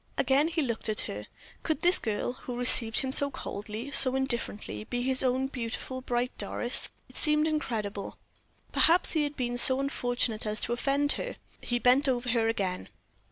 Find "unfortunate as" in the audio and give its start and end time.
9.79-10.61